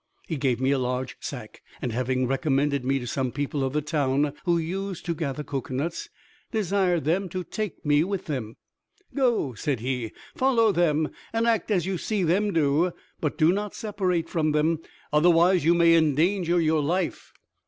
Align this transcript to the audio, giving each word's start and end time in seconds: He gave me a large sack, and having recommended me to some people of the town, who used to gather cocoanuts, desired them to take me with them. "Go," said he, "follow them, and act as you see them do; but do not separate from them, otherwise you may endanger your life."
He 0.27 0.35
gave 0.35 0.59
me 0.59 0.71
a 0.71 0.79
large 0.79 1.15
sack, 1.19 1.61
and 1.79 1.91
having 1.91 2.25
recommended 2.25 2.83
me 2.83 2.97
to 2.97 3.05
some 3.05 3.31
people 3.31 3.63
of 3.63 3.71
the 3.71 3.83
town, 3.83 4.33
who 4.45 4.57
used 4.57 5.05
to 5.05 5.13
gather 5.13 5.43
cocoanuts, 5.43 6.09
desired 6.51 7.03
them 7.05 7.29
to 7.29 7.43
take 7.43 7.85
me 7.85 8.03
with 8.03 8.25
them. 8.25 8.55
"Go," 9.13 9.53
said 9.53 9.79
he, 9.81 10.11
"follow 10.35 10.71
them, 10.71 11.09
and 11.31 11.45
act 11.45 11.69
as 11.69 11.85
you 11.85 11.99
see 11.99 12.23
them 12.23 12.51
do; 12.51 12.93
but 13.19 13.37
do 13.37 13.51
not 13.51 13.75
separate 13.75 14.27
from 14.27 14.53
them, 14.53 14.79
otherwise 15.13 15.63
you 15.65 15.75
may 15.75 15.93
endanger 15.93 16.59
your 16.59 16.81
life." 16.81 17.31